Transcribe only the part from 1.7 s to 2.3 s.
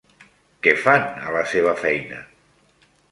feina?